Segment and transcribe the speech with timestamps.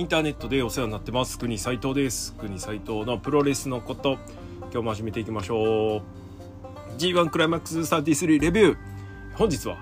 [0.00, 1.38] インターネットでお世話になってます。
[1.38, 2.32] 国斉藤です。
[2.36, 4.16] 国斉藤のプロレスのこと。
[4.72, 6.02] 今日も始めていきましょう。
[6.96, 8.76] G1 クライマックス33レビュー。
[9.34, 9.76] 本日は、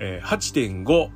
[0.00, 1.10] えー、8.5大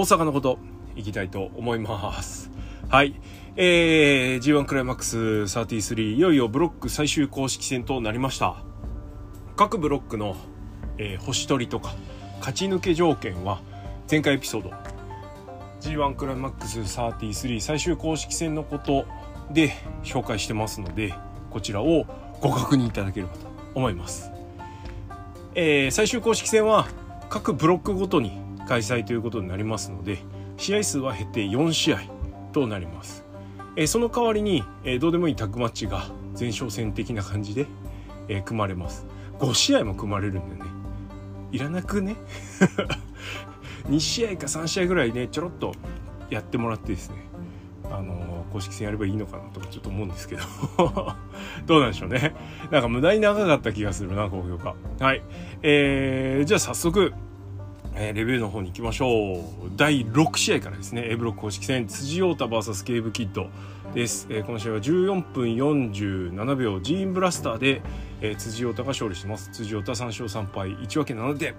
[0.00, 0.58] 阪のこと
[0.96, 2.50] いきたいと思います。
[2.88, 3.14] はい。
[3.54, 8.56] えー、G1 クライマックス33いよいよブロック最終公式戦となりました。
[9.54, 10.34] 各ブロックの、
[10.98, 11.94] えー、星取りとか
[12.40, 13.60] 勝ち抜け条件は
[14.10, 14.95] 前回エピソード
[15.80, 19.06] G1 クライマックス33最終公式戦のこと
[19.50, 19.72] で
[20.02, 21.14] 紹介してますので
[21.50, 22.06] こちらを
[22.40, 24.30] ご確認いただければと思います、
[25.54, 26.88] えー、最終公式戦は
[27.28, 28.32] 各ブロックごとに
[28.68, 30.18] 開催ということになりますので
[30.56, 32.00] 試合数は減って4試合
[32.52, 33.24] となります、
[33.76, 36.06] えー、その代わりに、えー、どうでもいいタッグマッチが
[36.38, 37.66] 前哨戦的な感じで、
[38.28, 39.06] え組まれます。
[39.38, 40.70] 5試合も組まれるんでね。
[41.50, 42.16] いらなくね？
[43.88, 45.72] 2試合か3試合ぐらいねちょろっと
[46.30, 47.16] やってもらってですね
[47.90, 50.42] あの公式戦やればいいのかなとかちょっと思うんですけど。
[51.66, 52.34] どうなんでしょうね。
[52.70, 55.22] なんか無駄に長かった気がするな高評価はい。
[55.62, 57.12] えー、じゃあ早速
[57.98, 59.70] えー、レビューの方に行きましょう。
[59.74, 63.48] 第6試合からですね A ブロック公式戦辻太 VS ケーブキッド
[63.94, 67.80] です、えー、この試合は14分47秒ジーンブラスターで、
[68.20, 69.50] えー、辻太が勝利してます。
[69.50, 71.54] 辻太3勝3敗1分け7点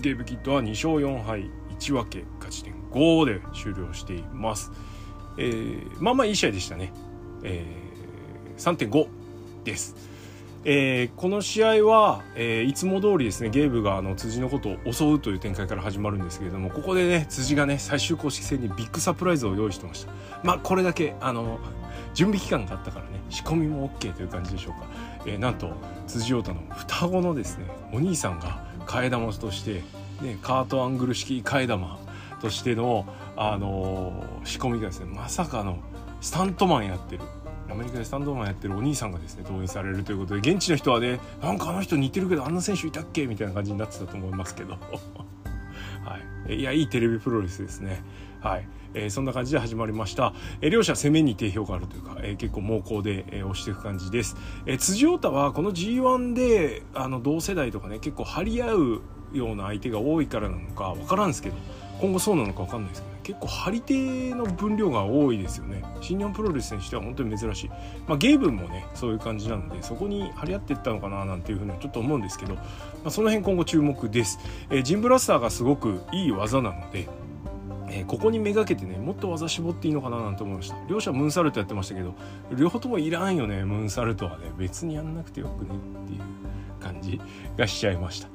[0.00, 4.70] ゲーブキットは2勝4敗1分け勝ち点5で終了しています、
[5.38, 6.92] えー、まあまあいい試合でしたね、
[7.42, 9.08] えー、3.5
[9.64, 10.16] です。
[10.68, 20.12] えー、この試合は、えー、いつも通りですねゲーブがあの辻のことを襲うという展開から始まるんですけれどもここでね辻がね最終公式戦にビッグサプライズを用意してました。
[20.42, 21.60] まあこれだけあの
[22.14, 24.88] 準備期間があったからね仕込みも OK という感じでしょうか、
[25.24, 25.70] えー、なんと
[26.08, 29.82] 辻太の双子のですねお兄さんが替え玉として、
[30.22, 31.98] ね、カートアングル式替え玉
[32.40, 33.06] としての、
[33.36, 35.78] あのー、仕込みがですねまさかの
[36.20, 37.22] スタントマンやってる。
[37.68, 44.74] アメリカでスタントマンやってるお兄さんがですね動員されるということで現地の人はねなんかあの人似てるけどあんな選手いたっけみたいな感じになってたと思いますけど、
[46.04, 48.02] はい、いやいいテレビプロレスですね。
[48.46, 48.68] はい。
[48.94, 59.02] えー、そんな感じで始まりました、えー、両者攻めに定評があるというか、えー、結構猛攻で、えー、押していく感じです、えー、辻太はこの G1 であの同世代とかね結構張り合う
[59.32, 61.56] ような相手が多いからなのか分からんですけど
[62.00, 65.82] 今後そうなのか分かんないですけど、ね、結構張り手の分量が多いですよね。
[66.02, 67.70] 新日本プロレスにしては本当に珍しい、
[68.06, 72.60] まあ、ゲーブンもねそういう感じなのでそこに張り合っていったのかななんていうふうにはちょっと思うんですけど、ま
[73.06, 74.38] あ、その辺今後注目です、
[74.70, 77.08] えー、ジンブラスターがすごくいい技なので
[77.96, 80.76] えー、ここにめがけてねもっと技絞っていいのかななんて思いました。
[80.88, 82.14] 両者ムーンサルトやってましたけど
[82.54, 84.52] 両方ともいらんよねムーンサルトはね。
[84.58, 85.70] 別にやんなくてよくね
[86.04, 86.20] っていう
[86.80, 87.20] 感じ
[87.56, 88.28] がしちゃいました。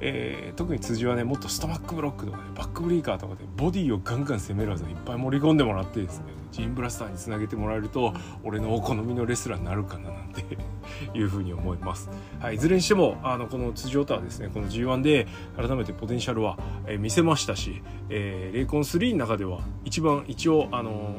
[0.00, 8.12] えー、特に辻はねもっとストマックブロックとかねバックブリーカーとかでボディをガンガン攻める技いっぱい盛り込んでもらってですねジンブラスターにつなげてもらえると
[8.44, 10.44] 俺のお好みのレスラーになるかななんて
[11.18, 21.14] いうふうに思います、はい、いずれにしてもあのこの辻太はですねこの G1 で改めてポテンシャルは、えー、見せましたし、えー、レイコン3の中では一番一応あの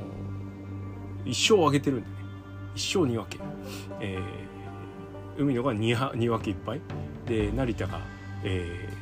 [1.25, 2.16] ー、1勝を挙げてるんでね
[2.75, 3.40] 1勝2分け、
[4.00, 6.81] えー、海野が 2, 2分け1敗
[7.25, 9.00] で成田がえー、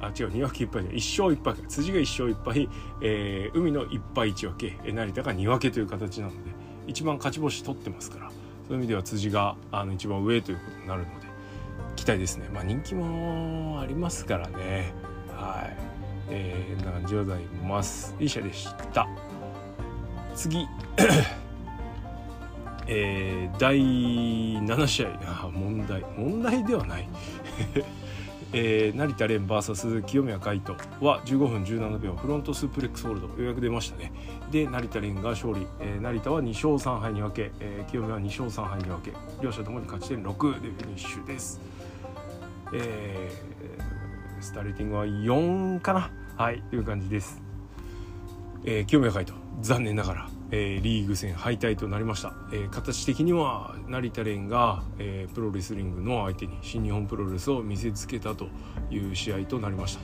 [0.00, 2.68] あ違う2分け1敗で1勝1敗辻が1勝1敗、
[3.02, 4.92] えー、海の1敗1分け。
[4.92, 6.38] 成田が2分けという形なので
[6.86, 8.30] 一番勝ち星取ってますから。
[8.70, 11.26] そういう意味では辻があの一番上ということになるので
[11.96, 12.48] 期待ですね。
[12.52, 14.94] まあ人気もありますからね。
[15.28, 15.76] はい。
[16.28, 18.14] えー、な感じでございます。
[18.20, 19.08] いい試合でした。
[20.34, 20.66] 次。
[22.86, 25.08] えー、第7試合。
[25.24, 26.04] あ問題。
[26.16, 27.08] 問題ではない。
[28.52, 34.12] えー、成田蓮 VS 清宮海斗は15分17秒フロントスープレックスホールドようやく出ましたね。
[34.50, 41.60] で成田蓮が勝利、えー、成田は2勝3敗に分け、えー、清宮は2勝3敗に分け両者ともに勝ち点6でフィニッシュです、
[42.74, 46.10] えー、スターレーティングは4かな？
[46.36, 47.40] はいという感じです、
[48.64, 50.39] えー、清宮海斗残念ながら。
[50.52, 58.48] えー、リーグ戦敗退となりました、えー、形的には成田蓮が、えー、プロレスリングの相手に新日本プロレスを見せつけたと
[58.90, 60.02] いう試合となりました、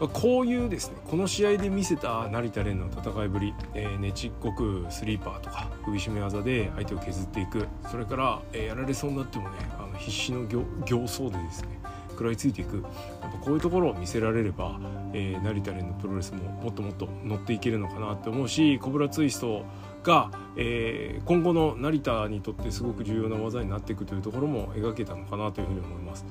[0.00, 7.66] まあ、こういうですねこの試合で見せた成田蓮の戦いぶり、えー、ねちっこくスリーパーとか首絞め技で相手を削っていく。
[7.90, 11.79] それから、えー、やられそうになってもねあの必死の形相でですね
[12.20, 12.84] 食らいついていく
[13.22, 14.78] やっぱこういうところを見せられれば、
[15.14, 19.64] えー、成田蓮のプロレスももっともっと乗っていけるのかなって思うしコブラツイスト
[20.02, 26.26] が、えー、今後の成田にとってすごく重要な技になっていくというところも描けたのかなというふうに思います。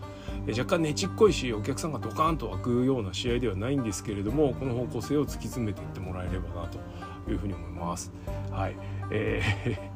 [0.46, 6.78] えー、若干ねちっこいしお客さんがドカーンと湧くような試合ではないんですけれどもこの方向性を突き詰めていってもらえればなと
[7.32, 8.12] いうふうに思います。
[8.52, 8.76] はい
[9.10, 9.89] えー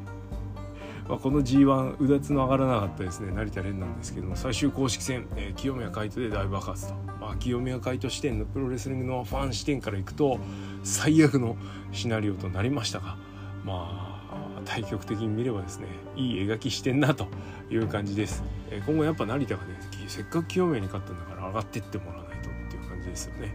[1.08, 3.32] まあ、この G1 うだつの上がらなかったですね。
[3.34, 10.40] 成田連なんですけども最終公式戦、えー、清宮海斗で大爆発と、まあ、清宮海斗視点のプロレスリングのファン視点からいくと
[10.84, 11.58] 最悪の
[11.92, 13.18] シナリオとなりましたが
[13.66, 17.28] まあ対局的に見ればですねいい描きしてんなと
[17.70, 23.54] いう感じです、え、今後やっぱ成田がねせっかく清宮に勝ったんだから上がってってもらわないとっていう感じですよね。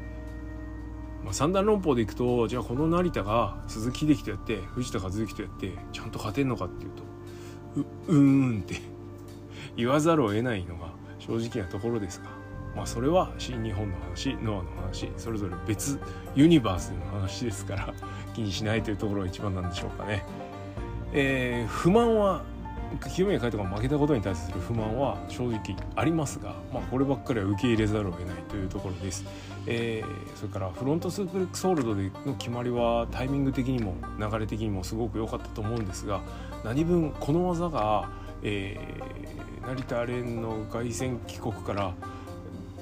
[1.24, 7.02] まあ、三段論法でいくとじゃあこの成田が鈴木秀樹とやって藤田和幸とやってちゃんと勝てんのかっていうと
[8.08, 8.80] うーんって
[9.76, 10.88] 言わざるを得ないのが
[11.18, 12.26] 正直なところですが
[12.74, 16.00] まあそれは新日本の話ノアの話それぞれ別
[16.34, 17.94] ユニバースの話ですから
[18.34, 20.24] 気にしないというところが一番なんでしょうかね。
[21.12, 22.42] えー、不満は
[22.96, 29.24] 清宮海斗が負けたことに対する不満は正直ありますが、まあ、こればっかりは受け入れざるを得ないというところです、
[29.66, 36.22] えー、それからフロントスープレックスホールドでの決まりはタイミング的にも流れ的にもすごく良かったと思うんですが
[36.64, 38.10] 何分この技が、
[38.42, 41.94] えー、成田蓮の凱旋帰国から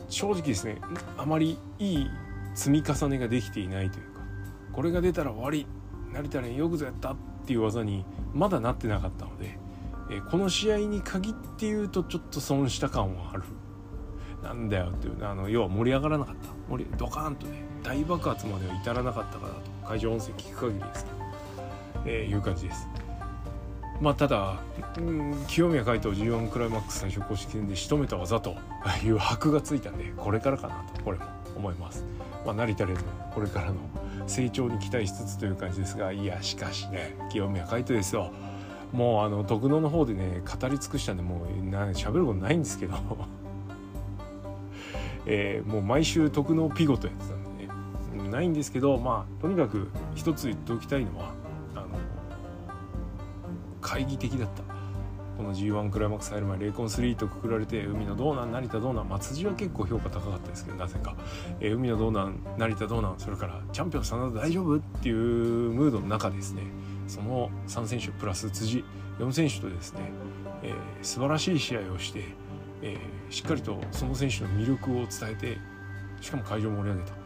[0.08, 0.78] 正直ですね
[1.18, 2.10] あまりいい
[2.54, 4.20] 積み重ねができていないというか
[4.72, 5.66] これが出たら終わり
[6.12, 9.65] 成田蓮よくぞやったっていう技にまだなってなかったので。
[10.10, 13.42] えこの試合に限って言うとちょっと損した感はある？
[14.42, 15.24] なんだよっていう。
[15.24, 16.48] あの要は盛り上がらなかった。
[16.68, 19.60] 盛りドカーンとね大爆発までは至らなかったからと。
[19.88, 21.16] 会場音声聞く限りですけど、
[22.06, 22.88] えー、いう感じです。
[24.00, 24.60] まあただ、
[24.98, 28.54] うん、清宮海斗 G1 クライマックス最初公式戦で仕留めた技と
[29.02, 31.24] いう箔がついたんでこれからかなとこれも
[31.56, 32.04] 思います。
[32.44, 33.76] まあ成田連のこれからの
[34.26, 38.32] 成長に期待しつつという感じですがいやしかしね清宮海斗ですよ。
[38.92, 42.94] もうあの徳野の方でね語り尽くしたんでもうな喋ることないんですけど。
[45.28, 48.30] えー、もう毎週徳野ピゴとやってたんでね。
[48.30, 51.32] ないんですけどまあとにかく一つ言っておきたいのは
[51.74, 51.86] あの
[53.80, 54.76] 懐疑的だった。
[55.36, 61.14] この G1 クライマックス入る前レイコン3とくくられて海のどうなん成田どうなんまあ辻は結構評価高かったですけどなぜか、
[61.60, 64.76] えー、海のどうなん成田どうなんそれからチャンピオン真田大丈夫？
[64.76, 65.16] っていう
[65.72, 66.62] ムードの中ですね。
[67.06, 68.84] その3選手プラス辻
[69.18, 70.00] 4選手とですね、
[70.62, 72.24] えー、素晴らしい試合をして、
[72.82, 75.58] えー、しっかりとその選手の魅力を伝えて
[76.20, 77.18] しかも会場を盛り上げた、ま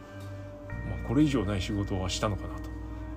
[1.03, 2.69] あ、これ以上ない仕事はしたのかなと、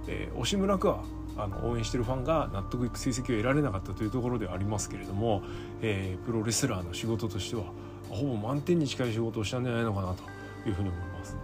[0.09, 1.05] えー、押村区は
[1.37, 5.43] あの応援してるファンが納得いく成績を得られなかったというところではありますけれども、
[5.83, 7.65] えー、プロレスラーの仕事としては
[8.09, 10.23] ほぼ満点に近い仕事をしたんじゃないのかなと
[10.69, 11.37] いうふうに思います。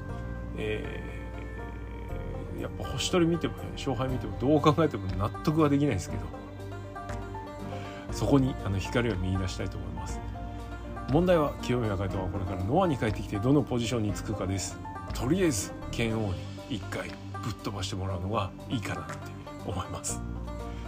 [0.57, 1.20] えー
[2.61, 6.23] やっぱ星取り見てもね勝敗見てもどう考えても納得はできないですけど。
[8.13, 10.21] そこにあの光を見出したいと思います。
[11.11, 14.79] 問題は清宮海斗はこれからノアに帰ってきてどのポジションにつくかです。
[15.15, 16.29] とりあえず拳王
[16.69, 17.09] に1回
[17.43, 19.15] ぶっ飛ばしてもらうのがいいかなって
[19.67, 20.21] 思います。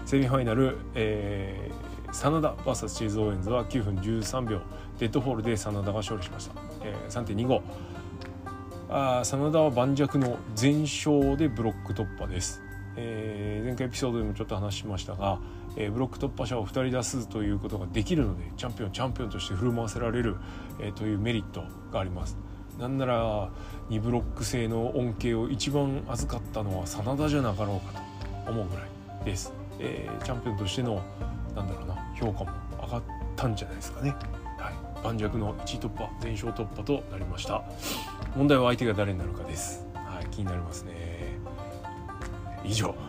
[0.04, 4.60] セミファイナル、えー、真田 VS チーズ・オーエンズは9分13秒。
[4.98, 6.54] デッドフォールで SANADA が勝利しました、
[6.84, 7.60] えー、3.25
[8.94, 12.60] あ SANADA は盤石の全勝でブロック突破です、
[12.96, 15.38] えー、前回エピソードでもちょっと話しましたが、
[15.76, 20.36] えー、ブロック突破者を2人出すということができるのでチャンピオンチャンピオンとして振る舞わせられる、
[20.78, 22.36] えー、というメリットがあります。
[22.78, 23.50] なんなら
[23.88, 27.98] 2ブロック制の恩恵を一番預かったのは真田じゃなかろうか
[28.44, 31.02] と思うぐらいです、えー、チャンピオンとしての
[31.54, 32.50] なんだろうな評価も
[32.82, 33.02] 上がっ
[33.36, 34.14] たんじゃないですかね。
[35.02, 37.62] 盤石の1位突破全勝突破となりました。
[38.36, 39.86] 問題は相手が誰になるかです。
[39.94, 41.38] はい気になりますね。
[42.64, 42.94] 以上。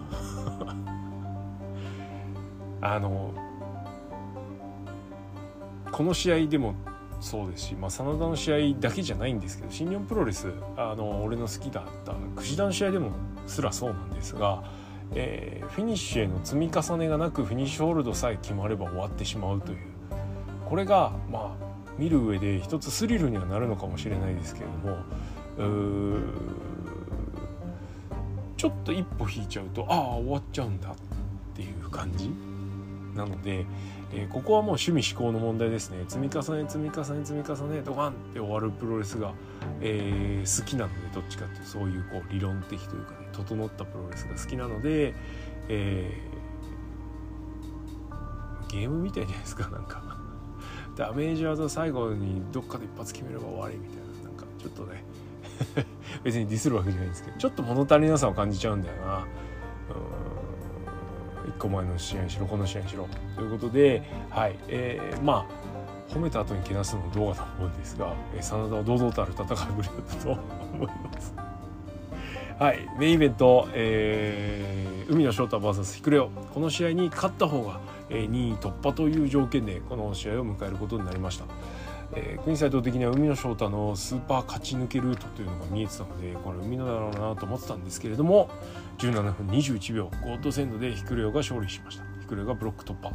[2.82, 3.32] あの
[5.92, 6.76] この試合でも
[7.22, 13.12] そうですし、まあ、真田の試合だけじゃないんですけど新日本プロレスあの俺の好きだった櫛田の試合でも
[13.48, 14.64] すらそうなんですが、
[15.16, 19.78] えー、フィニッシュへの積み重ねがなくフィニッシュホールドさえ決まれば終わってしまうという。
[20.68, 24.98] これがまあ見る上で一つスリルにはなるのかもしれないですけれども
[28.58, 30.96] ちょっと一歩引いちゃうとああ終わっちゃうんだっ
[31.56, 32.32] ていう感じ
[33.14, 33.66] なので、
[34.14, 36.04] えー、ここはもう趣味思考の問題ですね。
[36.08, 39.34] 積み重ね積み重ね積み重ねドカンって終わるプロレスが、
[39.82, 45.14] えー、好きなのでどっちかっていうそういうこう理論的というかね整ったプロレスが好きなので、
[45.70, 50.13] えー、ゲームみたいじゃないですかなんか。
[50.96, 55.04] ダメージ技最後にどっかで一発決めれば終わりみたいななんかちょっとね。
[56.24, 57.38] 別にディスるわけじゃないんですけど。
[57.38, 59.26] ちょっと物足りなさを感じちゃうんだよな。
[61.46, 63.08] 1個前の試合にしろこの試合にしろ。
[63.36, 64.56] ということで、はい。
[64.68, 71.34] えー、まあ褒めた後にけなすのもどうかと思うんですが、えー、真田は堂々たる戦いぶりだったと思います。
[72.60, 77.80] はい、メインイベント、えー、海野翔太 VS ヒクレオこの試合に勝った方が、
[78.22, 81.46] 2位突破という条件でこの試合を迎えることになりました。
[82.16, 88.50] えー、国際的には海野翔太のスーパー勝ち抜けルートというのが見えてたのでこれ海野だろうなと思ってたんですけれども
[89.00, 92.04] 17分21秒ゴッドセンドでヒクレオが勝利しました。
[92.22, 93.12] ヒクレオがブロック突破、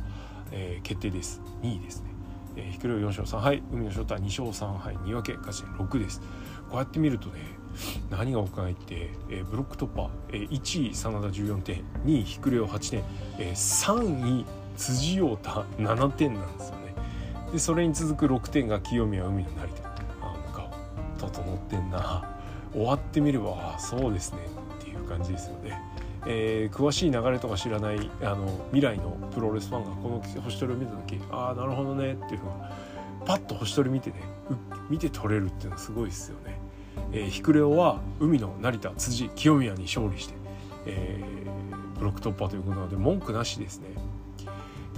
[0.50, 1.40] えー、決定です。
[1.62, 2.10] 2位ですね、
[2.56, 3.62] えー、ヒクレオ4勝3敗。
[3.72, 4.96] 海野翔太2勝3敗。
[4.96, 6.20] 2分け勝ち点6です。
[6.68, 7.34] こうやって見るとね
[8.10, 11.84] 何がおかないって、えー、ブロック突破、えー、1位真田14点。
[12.04, 13.04] 2位ヒクレオ8点、
[13.38, 14.44] えー、3位
[14.78, 16.94] 辻陽太7点なんですよね。
[17.52, 19.82] でそれに続く6点が清宮海の成田。
[19.82, 20.70] なんか
[21.18, 22.38] 整ってんな。
[22.72, 24.38] 終わってみればそうですね。
[24.80, 25.80] っていう感じですよね、
[26.26, 32.12] えー、詳しい流れとか知らないあの未来のプロレスファンがこの星取りを見た時ああなるほどね。
[32.12, 32.72] っていうのが
[33.24, 34.16] パッと星取り見てね
[34.88, 36.58] 見て取れるっていうのはすごいですよね、
[37.12, 40.34] えー、ヒクレオは海の成田辻清宮に勝利して、
[40.86, 43.88] えー、ブロック突破ということなので文句なしですね。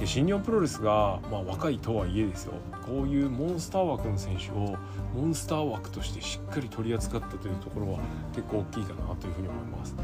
[0.01, 2.55] で新日本プロレスが、まあ、若いとはいえですよ。
[2.87, 4.79] こういうモンスター枠の選手を
[5.15, 7.99] モンスター枠としてしっかり取り扱ったというところは
[8.35, 9.95] 結構大きいかなというふうに思います。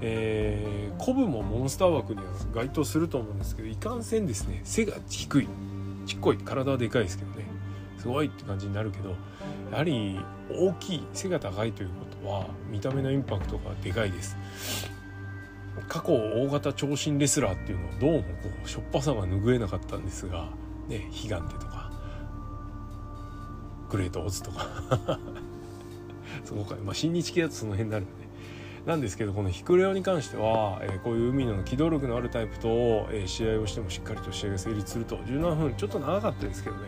[0.00, 5.48] えー、コブもモンスター枠には該当すると思うんですけどいかんせんですね背が低い。
[6.06, 6.38] ちっこい。
[6.38, 7.44] 体はでかいですけどね。
[7.98, 9.10] すごいって感じになるけど
[9.72, 10.18] やはり
[10.50, 14.36] 大きい背が高いということは見た目のインパクトがでかいです。
[15.88, 18.26] 過去大型長身レスラーっていうのはどうもこ
[18.64, 20.48] うしょっぱさが拭えなかったんですが、
[20.88, 21.90] ね、悲願でとか
[23.88, 25.18] グレートオーズとか。
[26.44, 28.28] そこか、まあ、新日系だとその辺になるんで、ね、
[28.86, 36.82] なんですけどこのヒクレオに関しては、えー、こういう海野の機動力のあるタイプと、えー、試合をしてもしっかりと試合が成立すると17分ちょっと長かったですけどね、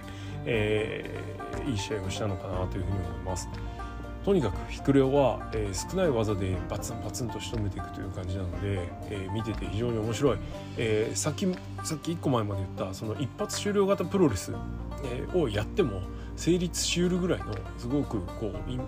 [0.47, 3.49] えー、いい試合をしたのかなというふうに思います。
[4.25, 10.39] とにかくヒクレオは、えー、少ない技でバツンバツンと仕留めていくという感じなので、えー、見てて非常に面白い、
[10.79, 11.47] えー、さっき
[11.85, 14.53] さっき1個前まで言ったその一発終了型プロレス、
[15.05, 16.01] えー、をやっても
[16.37, 18.81] 成立しうるぐらいのすごくこう、うん、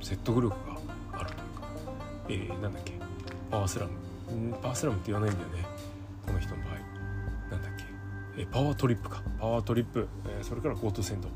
[0.00, 0.78] 説得力が
[1.20, 2.92] あるというか、えー、なんだっけ
[3.50, 3.92] パワースラム、
[4.30, 5.66] うん、パワースラムって言わないんだよね。
[6.24, 6.74] この人の場合。
[7.50, 7.84] なんだっけ、
[8.36, 9.22] えー、パワートリップか。
[9.40, 11.28] パワートリップ、えー、それからゴートセンド。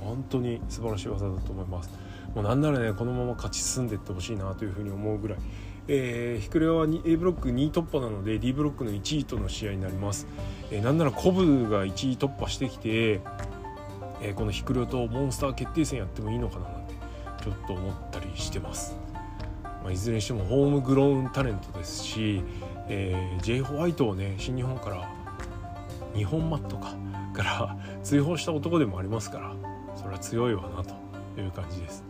[0.00, 1.90] 本当に素晴らしい技だと思います。
[2.34, 5.38] もうなんならねこのまま勝ち進んでいってほしいなというふうに思うぐらい、
[5.88, 10.26] えー、ヒクレオは A ブロック2位突破なので D ブロックの1位との試合になります、
[10.70, 13.20] えー、なんならコブが1位突破してきて、
[14.22, 16.94] えー、このヒクレオとモンスター決定戦やってもいいのかななんて
[17.42, 18.96] ちょっと思ったりしてます、
[19.82, 22.44] まあ、いずれにしてもホームグローンタレントですし、
[22.88, 25.10] えー、J ホワイトをね新日本から
[26.14, 26.94] 日本マットか
[27.32, 29.69] から追放した男でもありますから
[30.00, 30.94] それは強いわなと
[31.40, 32.04] いう感じです。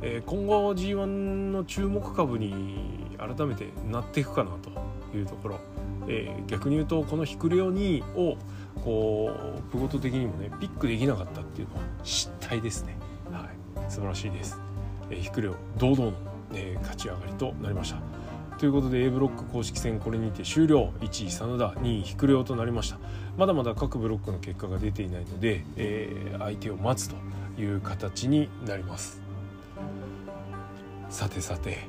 [0.00, 5.58] えー、今後 G1 の注目株に改めてなっていくかなというところ、
[6.06, 8.36] えー、逆に言うとこのヒクレオ2を
[8.84, 12.96] こうプゴト的にもねピックできなかったっていうのは失態ですね、
[13.32, 13.48] は
[13.84, 14.60] い、素晴らしいです、
[15.10, 16.12] えー、ヒクレオ堂々の、
[16.54, 18.07] えー、勝ち上がりとなりました。
[18.58, 20.92] ということで A ブロック公式戦これにて終了。
[21.00, 22.98] 1位真田2位ヒクレオとなりました。
[23.36, 27.14] まだまだ各ブロックの結果が出ていないので、えー、相手を待つと
[27.60, 29.22] いう形になります。
[31.08, 31.86] さてさて。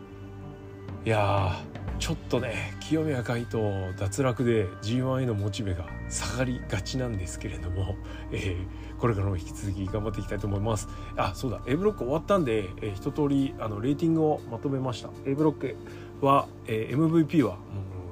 [1.05, 1.57] いや
[1.97, 7.95] ちょっとね清宮海斗脱落で G1 へのモチベが下がりがちなんですけれども、
[8.31, 10.87] えー、これからも引き続き頑張っていきたいと思います。
[11.17, 11.61] あそうだ。
[11.67, 15.09] A ブロック終わったんで、えー、一通りあのレーティングをまとめました。
[15.25, 15.75] A ブロック
[16.21, 17.57] は、えー、MVP は、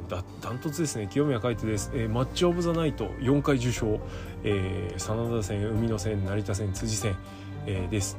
[0.01, 1.07] うん、だダントツですね。
[1.07, 3.99] 清宮海斗です、えー、マッチ・オブ・ザ・ナイト4回受賞、
[4.43, 7.15] えー、真田戦海野戦成田戦辻戦、
[7.65, 8.17] えー、です、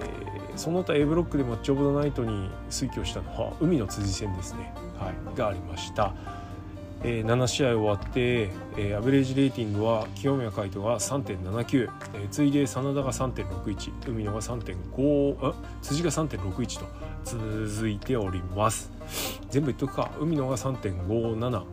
[0.00, 6.41] えー、その他 A ブロックでマッチ・オブ・ザ・ナイトに推挙したのは海の辻戦ですね、はい、がありました。
[7.04, 16.86] えー、7試合終わって、えー、アベレージレーティングは清宮海斗が3.79、えー、次いで真田が3.61海野が3.5辻が3.61と
[17.24, 18.90] 続いております。
[19.50, 20.10] 全部言っとくか。
[20.20, 21.64] 海野が3.57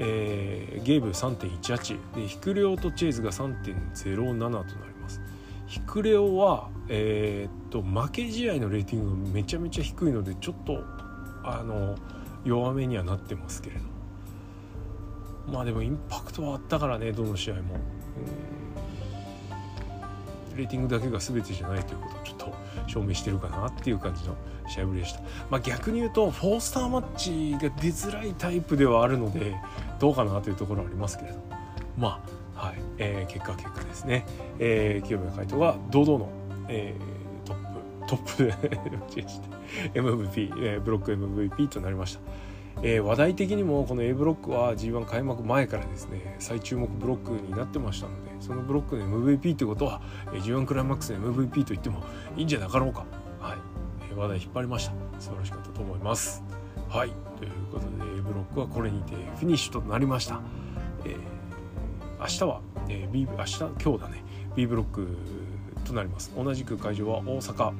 [0.00, 5.20] えー、ゲーブ3.18でヒクレオとチェイズが3.07となります。
[5.66, 10.84] ヒクレオは、えー、っと負け試合のレーティングがめちゃめちゃ低いのでちょっと
[11.44, 11.96] あの
[12.44, 13.97] 弱めにはなってますけれど
[15.52, 17.76] まあでもインパクトはあったからねどの試合も、
[20.56, 22.54] レーティングだけが全てじゃないということをちょっと
[22.86, 24.34] 証明してるかなっていう感じの
[24.68, 29.56] 試合ぶりでした、まあ、逆に言うと4スターマッチが出づらいタイプではあるので
[29.98, 31.38] どうかなというところはありますけれど
[31.96, 32.22] ま
[32.56, 34.26] あはい、えー、結果結果ですね、
[34.58, 36.28] えー、清宮海斗が堂々の、
[36.68, 38.52] えー、トップトップで
[39.94, 42.20] MVP、えー、ブロック MVP となりました。
[42.82, 50.00] えー、話題的にもこの A ブロックは G1 開幕前からですね最注目ブロックになってましたのでそのブロックの MVP ということは
[50.32, 52.02] G1 クライマックスの MVP と言っても
[52.36, 53.04] いいんじゃなかろうか、
[53.40, 53.58] はい。
[54.10, 54.92] えー、話題引っ張りました。
[55.18, 56.44] 素晴らしかったと思います。
[56.88, 57.10] はい。
[57.36, 60.40] ということで A ブロックはこれにてフィニッシュとなりました、
[61.04, 61.16] えー、
[62.20, 64.22] 明日は、えー、B 明日今日だね。
[64.54, 65.16] B ブロック
[65.84, 66.32] となります。
[66.36, 67.72] 同じく会場は大阪、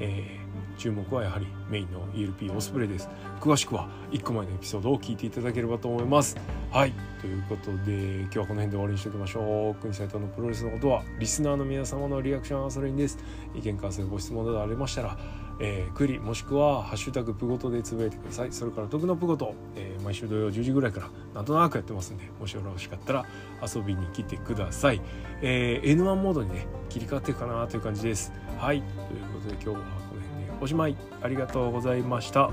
[0.00, 0.39] えー
[0.80, 3.10] 注目はやはりメインの ELP オスプレイです。
[3.38, 6.38] 詳しくは1個前のエピソードを聞いていただければと思います。
[6.70, 6.94] はい。
[7.20, 9.74] ということで今日はこの辺で終わりにしておきましょう。
[9.74, 13.18] 国斎藤のプロレスのことはリスナーの皆様のリアクションはそれにです。
[13.54, 15.18] 意見感想ご質問などありましたら
[15.62, 18.52] えー、クリもしくは「ハッシュタグプゴト」でつぶやいてください。
[18.52, 23.26] それから徳のプゴト、えー、毎週土曜10時ぐらいからなんとなくやってますんでもしよろしかったら
[23.62, 25.02] 遊びに来てください、
[25.42, 28.32] えー、N1 モードにね切り替わっていくかなという感じです。
[28.58, 28.80] はい。
[28.80, 29.80] ということで今日はこ
[30.14, 30.29] の辺
[30.60, 30.96] おしまい。
[31.22, 32.50] ありがとうございました。